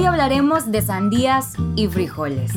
[0.00, 2.52] Hoy hablaremos de sandías y frijoles.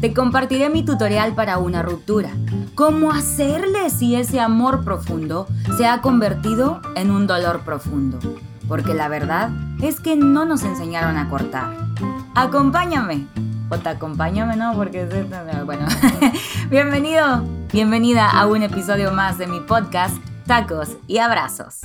[0.00, 2.30] Te compartiré mi tutorial para una ruptura.
[2.74, 5.46] Cómo hacerle si ese amor profundo
[5.76, 8.18] se ha convertido en un dolor profundo.
[8.66, 9.50] Porque la verdad
[9.80, 11.72] es que no nos enseñaron a cortar.
[12.34, 13.28] Acompáñame.
[13.68, 14.74] O te acompáñame, ¿no?
[14.74, 15.04] Porque...
[15.64, 15.86] Bueno.
[16.68, 20.16] Bienvenido, bienvenida a un episodio más de mi podcast,
[20.48, 21.78] Tacos y Abrazos.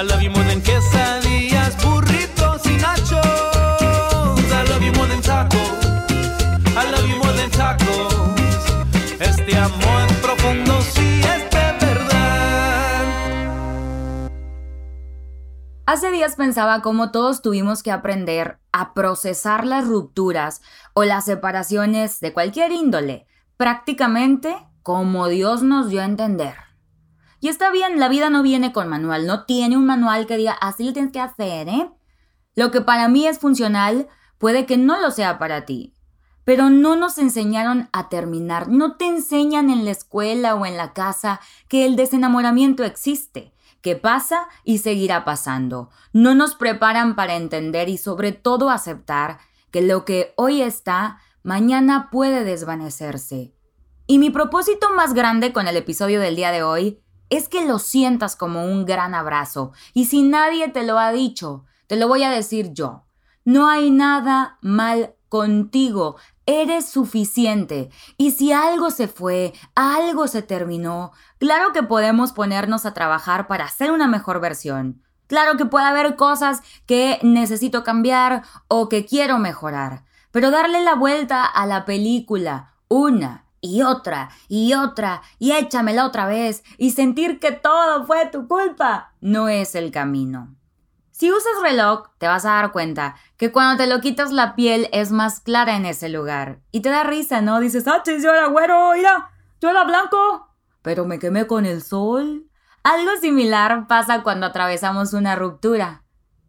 [0.00, 3.20] I love you more than quesadillas, burritos y nachos.
[4.50, 5.84] I love you more than tacos.
[6.74, 8.14] I love you more than tacos.
[9.20, 13.04] Este amor profundo sí es de verdad.
[15.84, 20.62] Hace días pensaba cómo todos tuvimos que aprender a procesar las rupturas
[20.94, 23.26] o las separaciones de cualquier índole,
[23.58, 26.69] prácticamente como Dios nos dio a entender.
[27.40, 30.52] Y está bien, la vida no viene con manual, no tiene un manual que diga
[30.52, 31.90] así lo tienes que hacer, ¿eh?
[32.54, 35.94] Lo que para mí es funcional puede que no lo sea para ti.
[36.44, 40.92] Pero no nos enseñaron a terminar, no te enseñan en la escuela o en la
[40.92, 45.90] casa que el desenamoramiento existe, que pasa y seguirá pasando.
[46.12, 49.38] No nos preparan para entender y sobre todo aceptar
[49.70, 53.54] que lo que hoy está, mañana puede desvanecerse.
[54.06, 57.00] Y mi propósito más grande con el episodio del día de hoy
[57.30, 59.72] es que lo sientas como un gran abrazo.
[59.94, 63.04] Y si nadie te lo ha dicho, te lo voy a decir yo.
[63.44, 66.16] No hay nada mal contigo.
[66.44, 67.90] Eres suficiente.
[68.16, 73.64] Y si algo se fue, algo se terminó, claro que podemos ponernos a trabajar para
[73.64, 75.02] hacer una mejor versión.
[75.28, 80.04] Claro que puede haber cosas que necesito cambiar o que quiero mejorar.
[80.32, 86.26] Pero darle la vuelta a la película una y otra y otra y échamela otra
[86.26, 90.56] vez y sentir que todo fue tu culpa no es el camino.
[91.10, 94.88] Si usas reloj, te vas a dar cuenta que cuando te lo quitas la piel
[94.90, 96.60] es más clara en ese lugar.
[96.72, 97.60] Y te da risa, ¿no?
[97.60, 99.30] Dices, ah, yo era güero, mira,
[99.60, 100.50] yo era blanco,
[100.82, 102.46] pero me quemé con el sol.
[102.82, 106.04] Algo similar pasa cuando atravesamos una ruptura.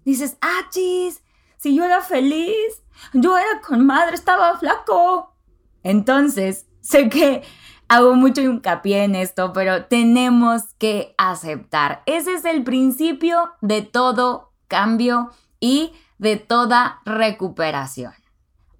[0.05, 1.21] Dices, ah, chis,
[1.57, 2.81] si yo era feliz,
[3.13, 5.35] yo era con madre, estaba flaco.
[5.83, 7.43] Entonces, sé que
[7.87, 12.03] hago mucho hincapié en esto, pero tenemos que aceptar.
[12.05, 18.13] Ese es el principio de todo cambio y de toda recuperación.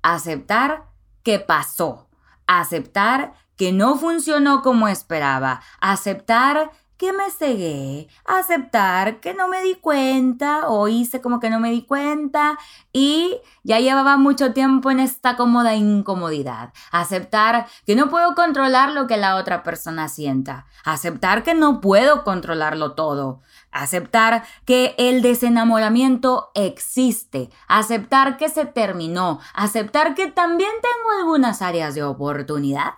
[0.01, 0.85] Aceptar
[1.23, 2.07] que pasó.
[2.47, 5.61] Aceptar que no funcionó como esperaba.
[5.79, 11.59] Aceptar que me cegué, aceptar que no me di cuenta o hice como que no
[11.59, 12.59] me di cuenta
[12.93, 16.73] y ya llevaba mucho tiempo en esta cómoda incomodidad.
[16.91, 20.67] Aceptar que no puedo controlar lo que la otra persona sienta.
[20.85, 23.41] Aceptar que no puedo controlarlo todo.
[23.71, 27.49] Aceptar que el desenamoramiento existe.
[27.67, 29.39] Aceptar que se terminó.
[29.55, 32.93] Aceptar que también tengo algunas áreas de oportunidad.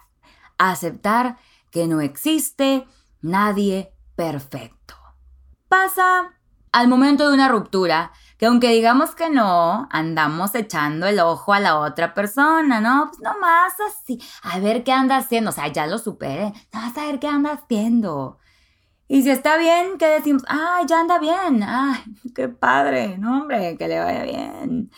[0.58, 1.38] Aceptar
[1.72, 2.86] que no existe
[3.22, 4.96] nadie perfecto.
[5.68, 6.34] Pasa
[6.72, 11.60] al momento de una ruptura, que aunque digamos que no, andamos echando el ojo a
[11.60, 13.10] la otra persona, ¿no?
[13.10, 17.06] Pues nomás así, a ver qué anda haciendo, o sea, ya lo supere, vas a
[17.06, 18.40] ver qué anda haciendo.
[19.08, 20.44] Y si está bien, ¿qué decimos?
[20.48, 21.62] ¡Ay, ya anda bien!
[21.62, 22.02] ¡Ay,
[22.34, 23.18] qué padre!
[23.20, 24.90] No, hombre, que le vaya bien.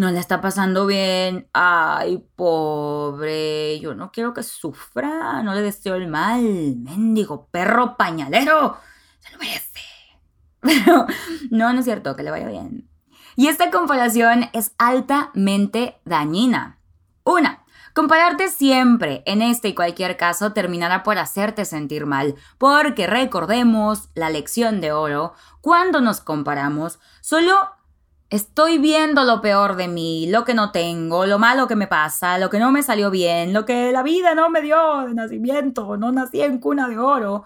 [0.00, 1.50] No le está pasando bien.
[1.52, 3.78] ¡Ay, pobre!
[3.80, 5.42] Yo no quiero que sufra.
[5.42, 6.40] No le deseo el mal.
[6.78, 8.78] Mendigo perro pañalero.
[9.18, 9.80] Se lo merece.
[10.60, 11.04] Pero
[11.50, 12.88] no, no es cierto, que le vaya bien.
[13.36, 16.78] Y esta comparación es altamente dañina.
[17.22, 17.60] Una,
[17.92, 24.30] Compararte siempre, en este y cualquier caso, terminará por hacerte sentir mal, porque recordemos la
[24.30, 27.72] lección de oro, cuando nos comparamos, solo
[28.30, 32.38] estoy viendo lo peor de mí, lo que no tengo, lo malo que me pasa,
[32.38, 35.96] lo que no me salió bien, lo que la vida no me dio de nacimiento,
[35.96, 37.44] no nací en cuna de oro.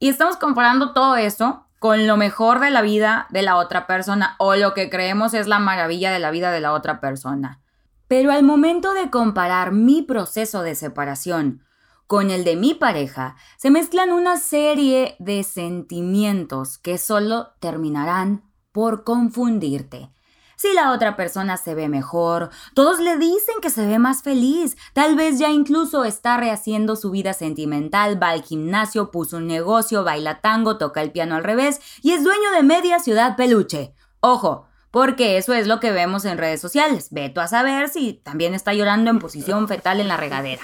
[0.00, 4.34] Y estamos comparando todo eso con lo mejor de la vida de la otra persona
[4.38, 7.60] o lo que creemos es la maravilla de la vida de la otra persona.
[8.08, 11.62] Pero al momento de comparar mi proceso de separación
[12.06, 18.42] con el de mi pareja, se mezclan una serie de sentimientos que solo terminarán
[18.72, 20.10] por confundirte.
[20.56, 24.76] Si la otra persona se ve mejor, todos le dicen que se ve más feliz,
[24.92, 30.04] tal vez ya incluso está rehaciendo su vida sentimental, va al gimnasio, puso un negocio,
[30.04, 33.94] baila tango, toca el piano al revés y es dueño de media ciudad peluche.
[34.20, 37.08] Ojo, porque eso es lo que vemos en redes sociales.
[37.10, 40.62] Veto a saber si también está llorando en posición fetal en la regadera.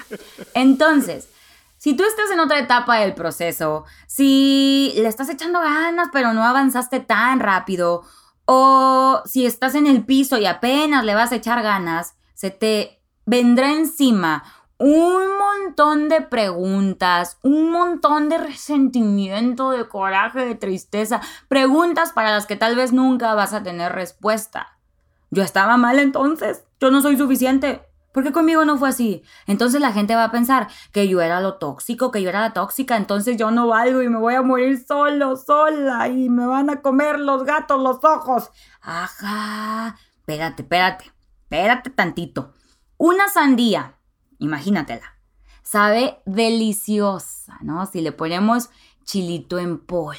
[0.53, 1.27] Entonces,
[1.83, 6.43] Si tú estás en otra etapa del proceso, si le estás echando ganas pero no
[6.43, 8.03] avanzaste tan rápido,
[8.53, 12.99] o si estás en el piso y apenas le vas a echar ganas, se te
[13.25, 14.43] vendrá encima
[14.77, 22.45] un montón de preguntas, un montón de resentimiento, de coraje, de tristeza, preguntas para las
[22.45, 24.77] que tal vez nunca vas a tener respuesta.
[25.29, 27.81] Yo estaba mal entonces, yo no soy suficiente,
[28.11, 29.23] ¿Por qué conmigo no fue así?
[29.47, 32.53] Entonces la gente va a pensar que yo era lo tóxico, que yo era la
[32.53, 36.69] tóxica, entonces yo no valgo y me voy a morir solo, sola y me van
[36.69, 38.51] a comer los gatos los ojos.
[38.81, 39.95] Ajá.
[40.17, 41.11] Espérate, espérate,
[41.43, 42.53] espérate tantito.
[42.97, 43.95] Una sandía,
[44.39, 45.17] imagínatela,
[45.63, 47.85] sabe deliciosa, ¿no?
[47.85, 48.69] Si le ponemos
[49.05, 50.17] chilito en polvo.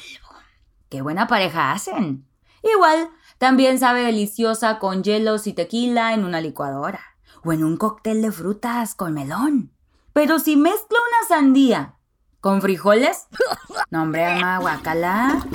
[0.89, 2.27] Qué buena pareja hacen.
[2.63, 7.12] Igual, también sabe deliciosa con hielos y tequila en una licuadora
[7.43, 9.71] o en un cóctel de frutas con melón.
[10.13, 11.95] Pero si mezclo una sandía
[12.41, 13.27] con frijoles,
[13.91, 15.45] no hombre, alma, guacala.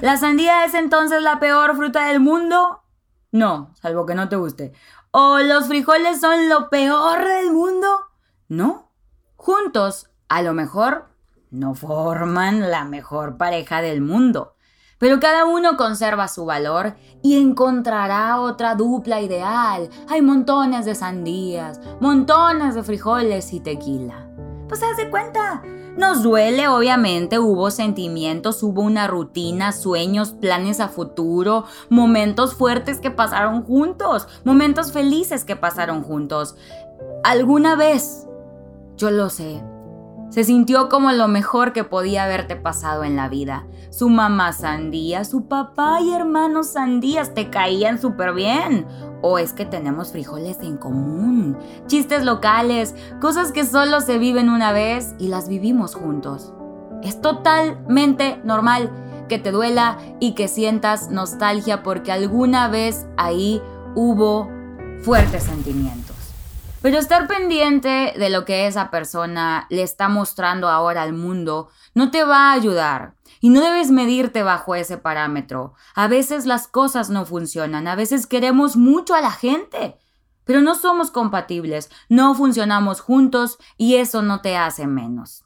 [0.00, 2.82] ¿La sandía es entonces la peor fruta del mundo?
[3.32, 4.72] No, salvo que no te guste.
[5.10, 7.88] ¿O los frijoles son lo peor del mundo?
[8.48, 8.90] No.
[9.36, 11.08] Juntos, a lo mejor,
[11.50, 14.55] no forman la mejor pareja del mundo.
[14.98, 19.90] Pero cada uno conserva su valor y encontrará otra dupla ideal.
[20.08, 24.28] Hay montones de sandías, montones de frijoles y tequila.
[24.68, 25.62] Pues haz de cuenta.
[25.96, 33.10] Nos duele, obviamente, hubo sentimientos, hubo una rutina, sueños, planes a futuro, momentos fuertes que
[33.10, 36.56] pasaron juntos, momentos felices que pasaron juntos.
[37.24, 38.26] Alguna vez,
[38.96, 39.62] yo lo sé,
[40.30, 43.66] se sintió como lo mejor que podía haberte pasado en la vida.
[43.90, 48.86] Su mamá sandía, su papá y hermanos sandías te caían súper bien.
[49.22, 51.56] O es que tenemos frijoles en común,
[51.86, 56.52] chistes locales, cosas que solo se viven una vez y las vivimos juntos.
[57.02, 58.90] Es totalmente normal
[59.28, 63.62] que te duela y que sientas nostalgia porque alguna vez ahí
[63.94, 64.50] hubo
[65.02, 66.05] fuertes sentimientos.
[66.86, 72.12] Pero estar pendiente de lo que esa persona le está mostrando ahora al mundo no
[72.12, 73.14] te va a ayudar.
[73.40, 75.74] Y no debes medirte bajo ese parámetro.
[75.96, 79.98] A veces las cosas no funcionan, a veces queremos mucho a la gente,
[80.44, 85.44] pero no somos compatibles, no funcionamos juntos y eso no te hace menos.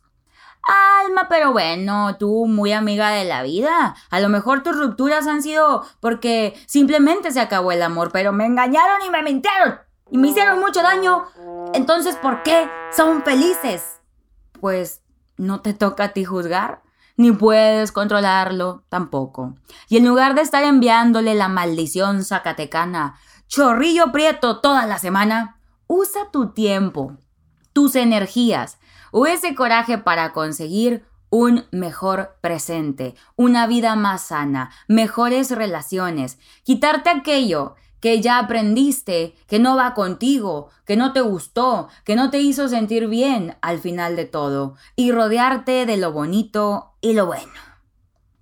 [1.06, 3.96] Alma, pero bueno, tú muy amiga de la vida.
[4.10, 8.44] A lo mejor tus rupturas han sido porque simplemente se acabó el amor, pero me
[8.44, 11.24] engañaron y me mintieron y me hicieron mucho daño.
[11.74, 14.00] Entonces, ¿por qué son felices?
[14.60, 15.02] Pues
[15.36, 16.82] no te toca a ti juzgar,
[17.16, 19.54] ni puedes controlarlo tampoco.
[19.88, 26.30] Y en lugar de estar enviándole la maldición zacatecana, chorrillo prieto toda la semana, usa
[26.30, 27.16] tu tiempo,
[27.72, 28.78] tus energías
[29.12, 37.08] o ese coraje para conseguir un mejor presente, una vida más sana, mejores relaciones, quitarte
[37.10, 42.38] aquello que ya aprendiste, que no va contigo, que no te gustó, que no te
[42.38, 47.52] hizo sentir bien al final de todo, y rodearte de lo bonito y lo bueno.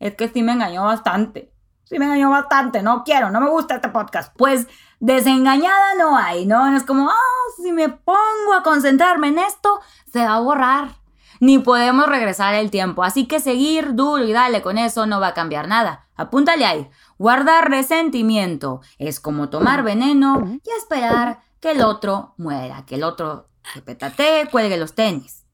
[0.00, 1.52] Es que sí me engañó bastante.
[1.84, 4.34] Sí me engañó bastante, no quiero, no me gusta este podcast.
[4.36, 4.68] Pues
[5.00, 6.76] desengañada no hay, ¿no?
[6.76, 9.80] Es como, oh, si me pongo a concentrarme en esto,
[10.12, 10.97] se va a borrar.
[11.40, 15.28] Ni podemos regresar el tiempo, así que seguir duro y dale con eso no va
[15.28, 16.06] a cambiar nada.
[16.16, 16.90] Apúntale ahí.
[17.16, 23.48] Guardar resentimiento es como tomar veneno y esperar que el otro muera, que el otro
[23.72, 25.44] se petatee, cuelgue los tenis.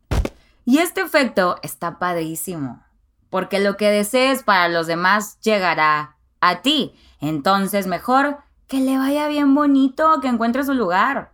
[0.64, 2.82] Y este efecto está padrísimo,
[3.28, 6.94] porque lo que desees para los demás llegará a ti.
[7.20, 11.33] Entonces mejor que le vaya bien bonito, que encuentre su lugar.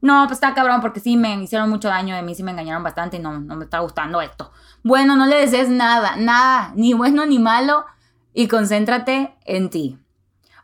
[0.00, 2.82] No, pues está cabrón porque sí me hicieron mucho daño de mí, sí me engañaron
[2.82, 4.50] bastante y no, no me está gustando esto.
[4.82, 7.84] Bueno, no le desees nada, nada, ni bueno ni malo
[8.32, 9.98] y concéntrate en ti.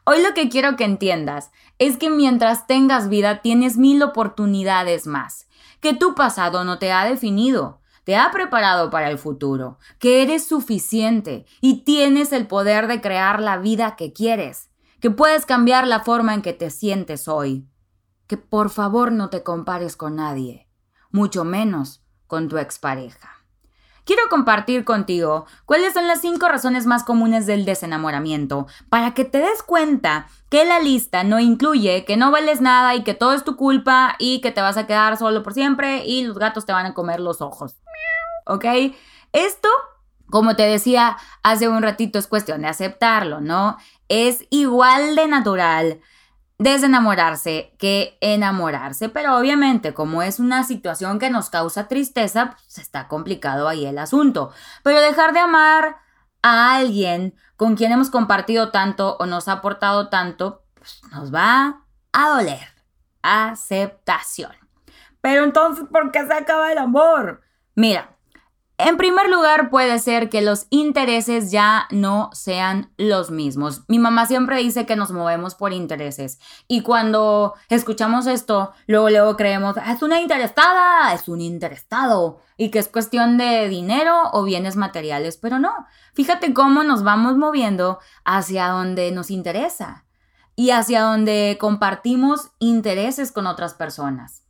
[0.04, 5.48] Hoy lo que quiero que entiendas es que mientras tengas vida tienes mil oportunidades más,
[5.80, 10.46] que tu pasado no te ha definido, te ha preparado para el futuro, que eres
[10.46, 16.00] suficiente y tienes el poder de crear la vida que quieres, que puedes cambiar la
[16.00, 17.66] forma en que te sientes hoy,
[18.26, 20.68] que por favor no te compares con nadie,
[21.10, 23.36] mucho menos con tu expareja
[24.06, 29.38] quiero compartir contigo cuáles son las cinco razones más comunes del desenamoramiento para que te
[29.38, 33.44] des cuenta que la lista no incluye que no vales nada y que todo es
[33.44, 36.72] tu culpa y que te vas a quedar solo por siempre y los gatos te
[36.72, 37.76] van a comer los ojos.
[38.46, 38.64] ¿Ok?
[39.32, 39.68] Esto,
[40.30, 43.76] como te decía hace un ratito, es cuestión de aceptarlo, ¿no?
[44.08, 46.00] Es igual de natural
[46.58, 53.08] desenamorarse que enamorarse, pero obviamente como es una situación que nos causa tristeza, pues está
[53.08, 54.52] complicado ahí el asunto.
[54.82, 55.96] Pero dejar de amar
[56.42, 61.82] a alguien con quien hemos compartido tanto o nos ha aportado tanto, pues nos va
[62.12, 62.68] a doler.
[63.22, 64.52] Aceptación.
[65.20, 67.42] Pero entonces, ¿por qué se acaba el amor?
[67.74, 68.15] Mira,
[68.78, 73.84] en primer lugar, puede ser que los intereses ya no sean los mismos.
[73.88, 76.38] Mi mamá siempre dice que nos movemos por intereses.
[76.68, 82.40] Y cuando escuchamos esto, luego, luego creemos, es una interesada, es un interesado.
[82.58, 85.38] Y que es cuestión de dinero o bienes materiales.
[85.38, 85.72] Pero no,
[86.12, 90.04] fíjate cómo nos vamos moviendo hacia donde nos interesa
[90.54, 94.45] y hacia donde compartimos intereses con otras personas.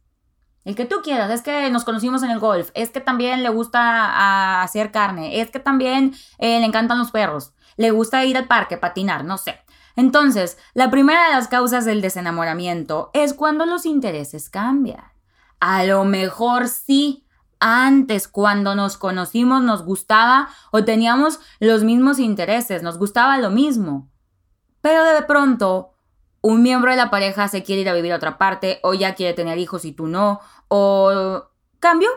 [0.67, 3.51] El que tú quieras, es que nos conocimos en el golf, es que también le
[3.51, 8.37] gusta ah, hacer carne, es que también eh, le encantan los perros, le gusta ir
[8.37, 9.61] al parque, patinar, no sé.
[9.95, 15.05] Entonces, la primera de las causas del desenamoramiento es cuando los intereses cambian.
[15.61, 17.29] A lo mejor sí,
[17.61, 24.11] antes cuando nos conocimos nos gustaba o teníamos los mismos intereses, nos gustaba lo mismo.
[24.81, 25.93] Pero de pronto
[26.47, 29.17] un miembro de la pareja se quiere ir a vivir a otra parte o ya
[29.17, 31.45] quiere tener hijos y tú no, o
[31.79, 32.09] cambió,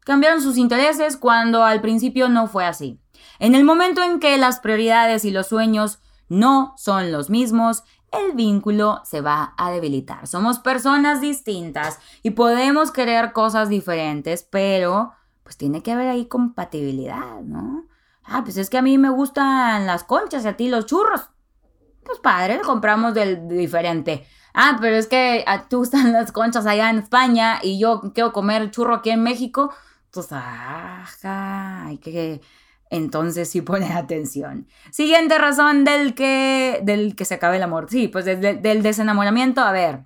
[0.00, 3.00] cambiaron sus intereses cuando al principio no fue así.
[3.38, 8.32] En el momento en que las prioridades y los sueños no son los mismos, el
[8.32, 10.26] vínculo se va a debilitar.
[10.26, 17.40] Somos personas distintas y podemos querer cosas diferentes, pero pues tiene que haber ahí compatibilidad,
[17.42, 17.86] ¿no?
[18.22, 21.28] Ah, pues es que a mí me gustan las conchas y a ti los churros
[22.04, 24.26] pues padre, compramos del diferente.
[24.54, 28.12] Ah, pero es que a ah, tú gustan las conchas allá en España y yo
[28.14, 29.74] quiero comer churro aquí en México.
[30.12, 32.40] Pues, ajá, hay que...
[32.88, 34.68] Entonces sí pone atención.
[34.92, 37.88] Siguiente razón del que, del que se acabe el amor.
[37.90, 40.04] Sí, pues del desenamoramiento, a ver,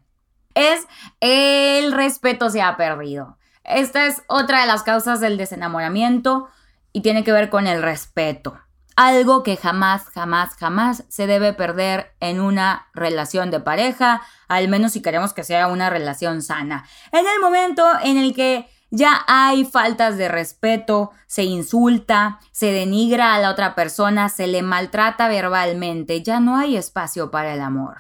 [0.55, 0.87] es
[1.21, 3.37] el respeto se ha perdido.
[3.65, 6.49] Esta es otra de las causas del desenamoramiento
[6.95, 8.59] y tiene que ver con el respeto
[8.99, 14.91] algo que jamás, jamás, jamás se debe perder en una relación de pareja, al menos
[14.91, 16.85] si queremos que sea una relación sana.
[17.13, 23.37] En el momento en el que ya hay faltas de respeto, se insulta, se denigra
[23.37, 27.99] a la otra persona, se le maltrata verbalmente, ya no hay espacio para el amor.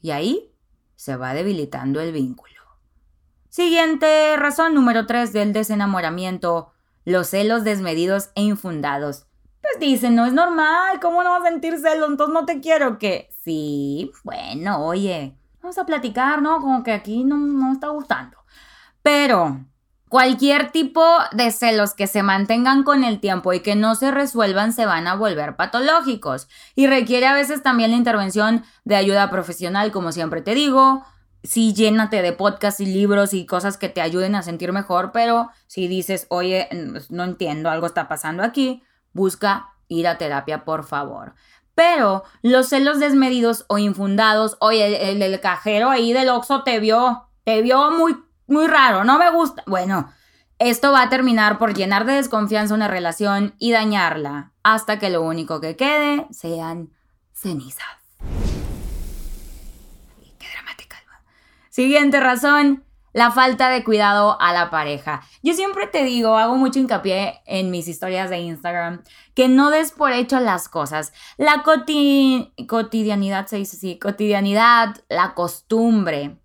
[0.00, 0.54] Y ahí
[0.96, 2.54] se va debilitando el vínculo.
[3.50, 6.72] Siguiente razón número 3 del desenamoramiento,
[7.04, 9.26] los celos desmedidos e infundados.
[9.64, 12.10] Pues dicen, no es normal, ¿cómo no vas a sentir celos?
[12.10, 13.30] Entonces no te quiero que...
[13.42, 16.60] Sí, bueno, oye, vamos a platicar, ¿no?
[16.60, 18.36] Como que aquí no, no está gustando.
[19.02, 19.64] Pero
[20.10, 21.02] cualquier tipo
[21.32, 25.06] de celos que se mantengan con el tiempo y que no se resuelvan se van
[25.06, 26.46] a volver patológicos.
[26.74, 31.04] Y requiere a veces también la intervención de ayuda profesional, como siempre te digo.
[31.42, 35.50] Sí, llénate de podcasts y libros y cosas que te ayuden a sentir mejor, pero
[35.66, 36.68] si dices, oye,
[37.08, 38.82] no entiendo, algo está pasando aquí,
[39.14, 41.34] busca ir a terapia, por favor.
[41.74, 47.62] Pero los celos desmedidos o infundados, oye, el, cajero ahí del Oxxo te vio, te
[47.62, 48.16] vio muy,
[48.46, 49.64] muy raro, no me gusta.
[49.66, 50.12] Bueno,
[50.58, 55.22] esto va a terminar por llenar de desconfianza una relación y dañarla, hasta que lo
[55.22, 56.90] único que quede sean
[57.32, 57.84] cenizas.
[60.38, 60.96] Qué dramática.
[61.70, 62.83] Siguiente razón,
[63.14, 65.22] la falta de cuidado a la pareja.
[65.42, 69.02] Yo siempre te digo, hago mucho hincapié en mis historias de Instagram,
[69.34, 71.14] que no des por hecho las cosas.
[71.38, 76.36] La cotidianidad, se dice así, cotidianidad, la costumbre,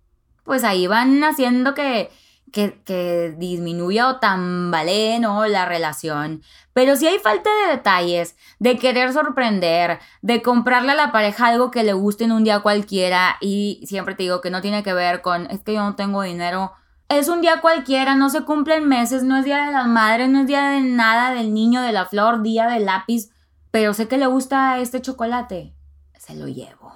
[0.44, 2.10] pues ahí van haciendo que
[2.50, 5.46] que, disminuya o tambalee ¿no?
[5.46, 6.42] la relación.
[6.72, 11.70] Pero si hay falta de detalles, de querer sorprender, de comprarle a la pareja algo
[11.70, 14.92] que le guste en un día cualquiera, y siempre te digo que no tiene que
[14.92, 16.72] ver con, es que yo no tengo dinero,
[17.08, 20.40] es un día cualquiera, no se cumplen meses, no es día de las madres, no
[20.40, 23.30] es día de nada, del niño, de la flor, día del lápiz,
[23.72, 25.74] pero sé que le gusta este chocolate,
[26.16, 26.94] se lo llevo.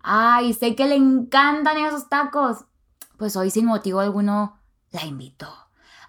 [0.00, 2.64] Ay, sé que le encantan esos tacos,
[3.18, 5.52] pues hoy sin motivo alguno la invito.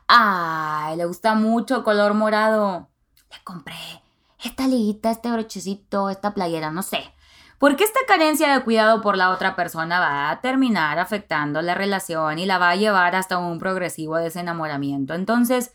[0.07, 2.89] Ay, le gusta mucho color morado.
[3.31, 3.75] Le compré
[4.43, 7.13] esta liguita, este brochecito, esta playera, no sé.
[7.59, 12.37] Porque esta carencia de cuidado por la otra persona va a terminar afectando la relación
[12.37, 15.15] y la va a llevar hasta un progresivo desenamoramiento.
[15.15, 15.73] Entonces,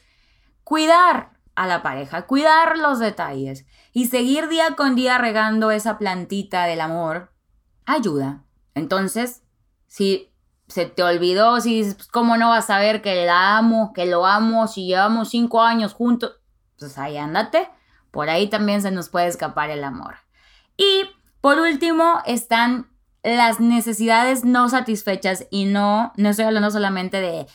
[0.63, 6.65] cuidar a la pareja, cuidar los detalles y seguir día con día regando esa plantita
[6.65, 7.33] del amor
[7.85, 8.45] ayuda.
[8.75, 9.43] Entonces,
[9.87, 10.32] si
[10.73, 14.07] se te olvidó, si dices, pues, ¿cómo no vas a ver que la amo, que
[14.07, 16.33] lo amo, si llevamos cinco años juntos?
[16.79, 17.69] Pues ahí ándate,
[18.11, 20.17] por ahí también se nos puede escapar el amor.
[20.77, 21.05] Y
[21.41, 22.89] por último están
[23.23, 27.47] las necesidades no satisfechas y no, no estoy hablando solamente de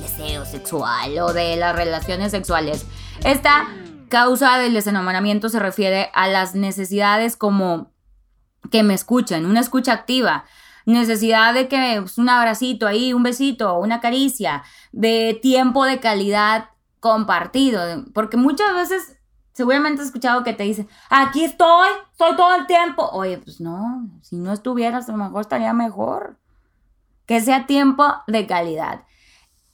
[0.00, 2.86] deseo sexual o de las relaciones sexuales.
[3.24, 3.68] Esta
[4.08, 7.92] causa del desenamoramiento se refiere a las necesidades como
[8.70, 10.44] que me escuchen, una escucha activa,
[10.86, 14.62] necesidad de que pues, un abracito ahí, un besito, una caricia,
[14.92, 19.18] de tiempo de calidad compartido, porque muchas veces
[19.52, 23.08] seguramente has escuchado que te dicen, aquí estoy, estoy todo el tiempo.
[23.12, 26.38] Oye, pues no, si no estuvieras a lo mejor estaría mejor.
[27.26, 29.04] Que sea tiempo de calidad.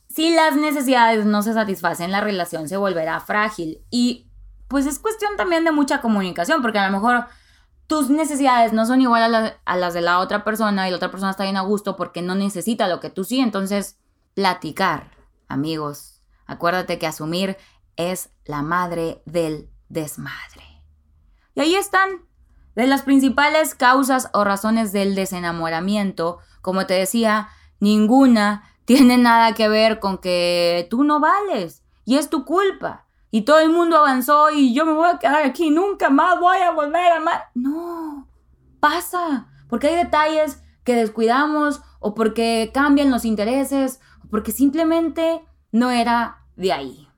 [0.09, 4.29] Si las necesidades no se satisfacen, la relación se volverá frágil y
[4.69, 7.27] pues es cuestión también de mucha comunicación, porque a lo mejor
[7.87, 11.31] tus necesidades no son igual a, las de la otra persona y la otra persona
[11.31, 13.41] está bien a gusto porque no necesita lo que tú sí.
[13.41, 13.99] Entonces,
[14.35, 15.11] platicar,
[15.49, 16.23] amigos.
[16.47, 17.57] Acuérdate que asumir
[17.97, 20.83] es la madre del desmadre.
[21.55, 22.11] Y ahí están.
[22.75, 29.69] De las principales causas o razones del desenamoramiento, como te decía, ninguna tiene nada que
[29.69, 34.51] ver con que tú no vales y es tu culpa y todo el mundo avanzó
[34.51, 37.49] y yo me voy a quedar aquí, nunca más voy a volver a amar.
[37.55, 38.29] No,
[38.79, 45.91] pasa, porque hay detalles que descuidamos o porque cambian los intereses o porque simplemente no
[45.91, 47.09] era de ahí.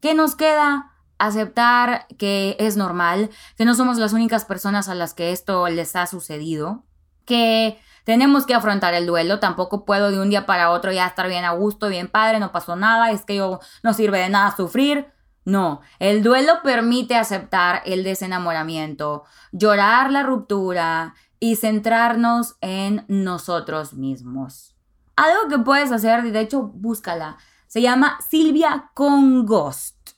[0.00, 0.92] ¿Qué nos queda?
[1.18, 5.94] Aceptar que es normal, que no somos las únicas personas a las que esto les
[5.94, 6.84] ha sucedido,
[7.24, 11.28] que tenemos que afrontar el duelo, tampoco puedo de un día para otro ya estar
[11.28, 14.56] bien a gusto, bien padre, no pasó nada, es que yo no sirve de nada
[14.56, 15.12] sufrir.
[15.48, 24.76] No, el duelo permite aceptar el desenamoramiento, llorar la ruptura y centrarnos en nosotros mismos.
[25.16, 27.38] Algo que puedes hacer, de hecho, búscala.
[27.66, 30.10] Se llama Silvia Congost.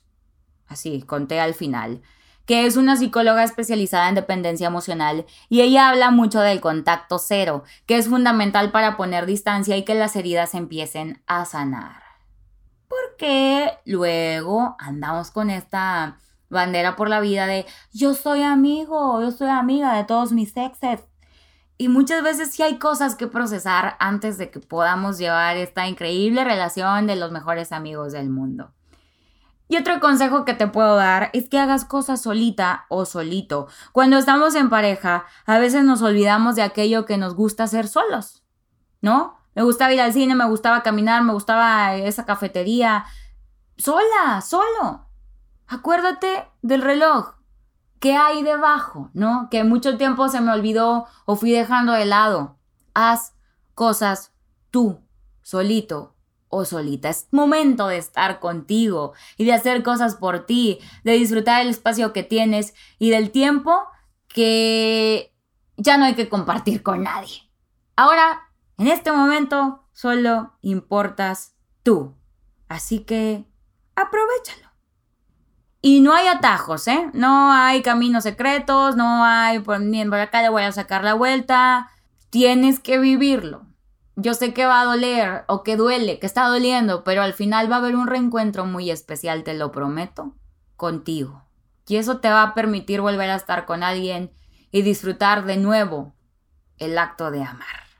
[0.67, 2.01] Así, conté al final.
[2.45, 7.63] Que es una psicóloga especializada en dependencia emocional y ella habla mucho del contacto cero,
[7.85, 12.00] que es fundamental para poner distancia y que las heridas empiecen a sanar
[12.91, 16.17] porque luego andamos con esta
[16.49, 21.01] bandera por la vida de yo soy amigo, yo soy amiga de todos mis exes.
[21.77, 26.43] Y muchas veces sí hay cosas que procesar antes de que podamos llevar esta increíble
[26.43, 28.71] relación de los mejores amigos del mundo.
[29.67, 33.67] Y otro consejo que te puedo dar es que hagas cosas solita o solito.
[33.93, 38.43] Cuando estamos en pareja, a veces nos olvidamos de aquello que nos gusta hacer solos,
[39.01, 39.40] ¿no?
[39.55, 43.05] Me gustaba ir al cine, me gustaba caminar, me gustaba esa cafetería.
[43.77, 45.07] Sola, solo.
[45.67, 47.35] Acuérdate del reloj.
[47.99, 49.09] ¿Qué hay debajo?
[49.13, 49.47] ¿No?
[49.51, 52.57] Que mucho tiempo se me olvidó o fui dejando de lado.
[52.93, 53.33] Haz
[53.75, 54.33] cosas
[54.71, 55.01] tú,
[55.41, 56.15] solito
[56.49, 57.09] o solita.
[57.09, 62.13] Es momento de estar contigo y de hacer cosas por ti, de disfrutar el espacio
[62.13, 63.83] que tienes y del tiempo
[64.27, 65.33] que
[65.77, 67.49] ya no hay que compartir con nadie.
[67.95, 68.50] Ahora
[68.81, 72.15] en este momento solo importas tú.
[72.67, 73.45] Así que
[73.95, 74.71] aprovechalo.
[75.83, 77.11] Y no hay atajos, ¿eh?
[77.13, 79.77] No hay caminos secretos, no hay por,
[80.09, 81.91] por acá le voy a sacar la vuelta.
[82.31, 83.67] Tienes que vivirlo.
[84.15, 87.71] Yo sé que va a doler o que duele, que está doliendo, pero al final
[87.71, 90.35] va a haber un reencuentro muy especial, te lo prometo,
[90.75, 91.43] contigo.
[91.85, 94.33] Y eso te va a permitir volver a estar con alguien
[94.71, 96.15] y disfrutar de nuevo
[96.79, 97.90] el acto de amar.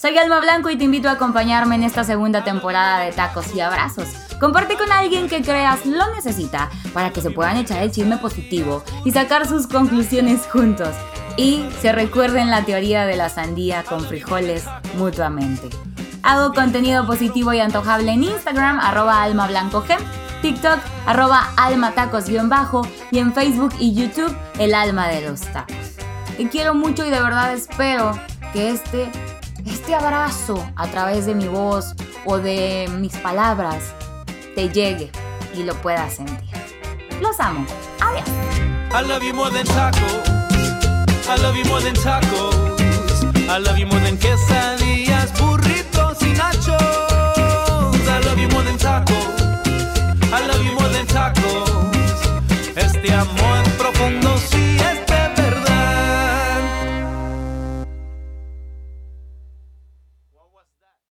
[0.00, 3.60] Soy Alma Blanco y te invito a acompañarme en esta segunda temporada de Tacos y
[3.60, 4.08] Abrazos.
[4.40, 8.82] Comparte con alguien que creas lo necesita para que se puedan echar el chisme positivo
[9.04, 10.88] y sacar sus conclusiones juntos.
[11.36, 14.64] Y se recuerden la teoría de la sandía con frijoles
[14.96, 15.68] mutuamente.
[16.22, 20.00] Hago contenido positivo y antojable en Instagram, arroba almablancogem,
[20.40, 25.76] TikTok, arroba almatacos-bajo y en Facebook y YouTube, el alma de los tacos.
[26.38, 28.18] Te quiero mucho y de verdad espero
[28.54, 29.10] que este
[29.90, 33.92] este abrazo a través de mi voz o de mis palabras
[34.54, 35.10] te llegue
[35.52, 36.48] y lo puedas sentir.
[37.20, 37.66] Los amo.
[37.98, 38.24] Adiós.
[38.92, 40.28] I love you more than tacos.
[41.28, 42.54] I love you more than tacos.
[43.48, 46.80] I love you more than quesadillas, burritos y nachos.
[48.06, 49.16] I love you more than tacos.
[50.32, 51.68] I love you more than tacos.
[52.76, 55.00] Este amor profundo sí es